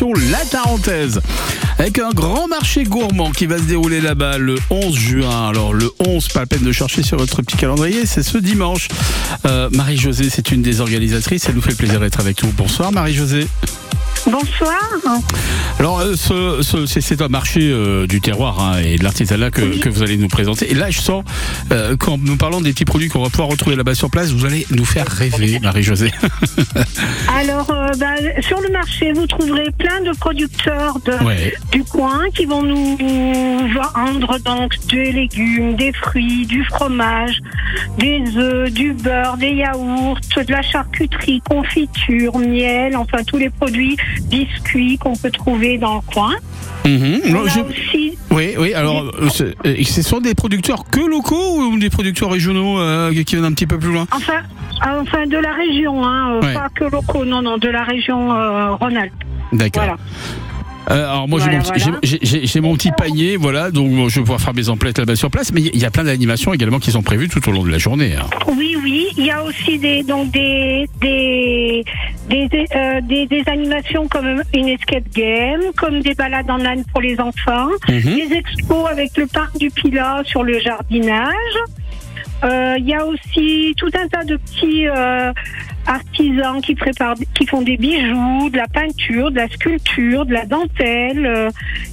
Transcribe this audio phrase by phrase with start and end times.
[0.00, 1.20] La Tarentaise
[1.78, 5.48] avec un grand marché gourmand qui va se dérouler là-bas le 11 juin.
[5.48, 8.88] Alors le 11, pas la peine de chercher sur votre petit calendrier, c'est ce dimanche.
[9.46, 12.50] Euh, Marie-Josée, c'est une des organisatrices, elle nous fait plaisir d'être avec nous.
[12.50, 13.46] Bonsoir Marie-Josée.
[14.26, 14.80] Bonsoir.
[15.78, 19.60] Alors, euh, ce, ce- c'est un marché euh, du terroir hein, et de l'artisanat que,
[19.60, 19.80] Oui.
[19.80, 20.70] que vous allez nous présenter.
[20.70, 21.24] Et là, je sens,
[21.72, 24.46] euh, quand nous parlons des petits produits qu'on va pouvoir retrouver là-bas sur place, vous
[24.46, 26.10] allez nous faire rêver, Marie-Josée.
[27.36, 31.52] Alors, euh, bah, sur le marché, vous trouverez plein de producteurs de, Ouais.
[31.72, 32.96] du coin qui vont nous
[33.94, 37.38] vendre donc des légumes, des fruits, du fromage,
[37.98, 43.96] des œufs, du beurre, des yaourts, de la charcuterie, confiture, miel, enfin tous les produits
[44.22, 46.34] biscuits qu'on peut trouver dans le coin.
[46.84, 47.20] Mhm.
[47.30, 48.74] On a je- aussi Oui, oui.
[48.74, 49.28] Alors, euh,
[49.66, 53.52] euh, ce sont des producteurs que locaux ou des producteurs régionaux euh, qui viennent un
[53.52, 54.06] petit peu plus loin?
[54.12, 54.42] Enfin,
[54.82, 56.52] enfin de la région, hein, Ouais.
[56.54, 59.12] pas que locaux, non, non, de la région euh, Rhône-Alpes.
[59.52, 59.84] D'accord.
[59.84, 59.96] Voilà.
[60.90, 62.60] Euh, alors moi j'ai mon, petit- voilà.
[62.60, 65.62] mon panier, voilà, donc bon, je vais pouvoir faire mes emplettes là-bas sur place, mais
[65.62, 68.14] il y a plein d'animations également qui sont prévues tout au long de la journée.
[68.20, 68.26] hein.
[68.54, 71.82] Oui, oui, il y a aussi des donc des des
[72.28, 77.00] des, euh, des- des animations comme une escape game, comme des balades en âne pour
[77.02, 78.02] les enfants, Mhm.
[78.28, 81.56] des expos avec le parc du Pilat sur le jardinage.
[82.42, 85.32] Euh, Il y a aussi tout un tas de petits euh,
[85.86, 90.46] artisans qui préparent, qui font des bijoux, de la peinture, de la sculpture, de la
[90.46, 91.50] dentelle, euh,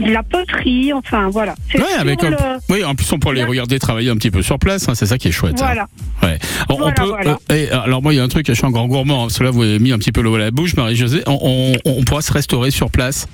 [0.00, 1.54] de la poterie, enfin voilà.
[1.74, 2.36] Ouais, avec le-
[2.70, 5.06] Oui, en plus on pourra les regarder travailler un petit peu sur place, hein, c'est
[5.06, 5.60] ça qui est chouette.
[5.60, 5.64] hein.
[5.66, 5.86] Voilà.
[6.22, 6.38] Ouais.
[6.68, 7.02] On, peut.
[7.04, 7.38] voilà.
[7.50, 9.26] euh, et, alors moi il y a un truc, je suis un grand gourmand, hein,
[9.26, 11.22] parce que là vous avez mis un petit peu l'eau à la bouche, Marie-Josée.
[11.26, 13.26] On, on- on pourra se restaurer sur place?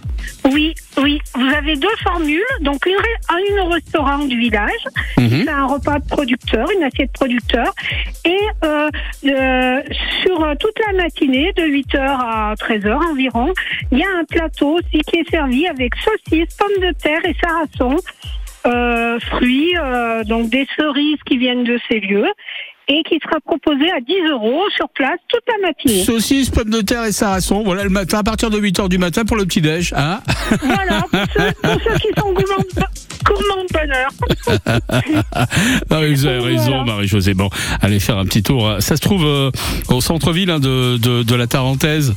[0.53, 1.21] Oui, oui.
[1.35, 2.41] Vous avez deux formules.
[2.63, 4.71] Donc une, une au restaurant du village,
[5.19, 5.43] Mhm.
[5.45, 7.73] c'est un repas de producteur, une assiette producteur,
[8.25, 8.70] et euh,
[9.27, 9.83] euh,
[10.23, 13.53] sur euh, toute la matinée, de 8h à 13h environ,
[13.91, 17.35] il y a un plateau aussi qui est servi avec saucisses, pommes de terre et
[17.43, 17.97] sarrason,
[18.67, 19.75] euh, fruits,
[20.27, 22.29] donc des cerises qui viennent de ces lieux.
[22.93, 26.03] Et qui sera proposé à 10 euros sur place toute la matinée.
[26.05, 29.25] Saucisses, pommes de terre et sarrason, voilà le matin à partir de 8h du matin
[29.25, 29.93] pour le petit déj.
[29.97, 30.21] Hein
[30.61, 32.83] Voilà, pour ceux, pour ceux qui sont gourmands de,
[33.25, 34.11] gourmands de bonheur.
[35.89, 36.41] Vous avez Voilà.
[36.45, 37.35] raison, Marie-Josée.
[37.35, 37.49] Bon,
[37.81, 38.77] allez faire un petit tour.
[38.81, 39.51] Ça se trouve euh,
[39.89, 42.15] au centre-ville hein, de, de, de la Tarentaise,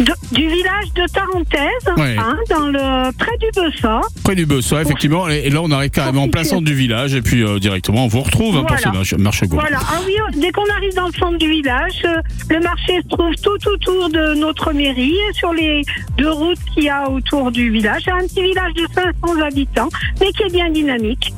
[0.00, 2.16] De- du village de Tarentaise, Ouais.
[2.18, 4.00] hein, dans le, près du Bessa.
[4.24, 5.28] près du Bessa, effectivement.
[5.28, 7.14] Et, et là, on arrive carrément en plein centre du village.
[7.14, 9.04] Et puis, euh, directement, on vous retrouve hein, pour Voilà.
[9.04, 9.62] ce marché, gourmand.
[9.68, 12.16] Voilà, ah oui, dès qu'on arrive dans le centre du village, euh,
[12.48, 15.82] le marché se trouve tout autour de notre mairie, sur les
[16.16, 18.02] deux routes qu'il y a autour du village.
[18.06, 19.88] C'est un petit village de 500 habitants,
[20.20, 21.34] mais qui est bien dynamique.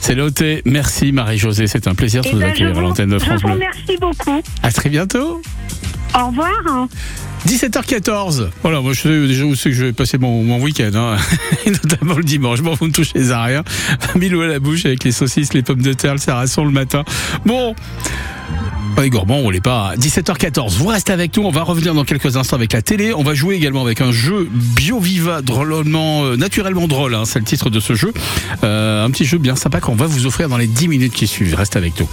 [0.00, 0.62] C'est noté.
[0.64, 1.66] Merci, Marie-Josée.
[1.66, 3.40] C'est un plaisir de Eh vous ben, je accueillir à vous, l'antenne de je France
[3.42, 3.54] vous Bleu.
[3.54, 4.40] remercie beaucoup.
[4.62, 5.42] À très bientôt.
[6.14, 6.52] Au revoir.
[7.46, 7.68] Hein.
[7.68, 8.48] 17h14.
[8.62, 11.16] Voilà, moi je sais déjà où c'est que je vais passer mon, week-end, hein.
[11.66, 12.60] Notamment le dimanche.
[12.62, 13.64] Bon, vous ne touchez à rien.
[14.14, 17.04] Mille à la bouche avec les saucisses, les pommes de terre, le sarrason le matin.
[17.44, 17.74] Bon.
[18.98, 19.94] On est gourmand, on l'est pas.
[19.98, 20.76] 17h14.
[20.78, 21.42] Vous restez avec nous.
[21.42, 23.12] On va revenir dans quelques instants avec la télé.
[23.12, 27.14] On va jouer également avec un jeu bio-viva, drôlement, euh, naturellement drôle.
[27.14, 27.24] hein.
[27.26, 28.14] C'est le titre de ce jeu.
[28.64, 31.26] Euh, un petit jeu bien sympa qu'on va vous offrir dans les 10 minutes qui
[31.26, 31.54] suivent.
[31.54, 32.04] Restez avec nous.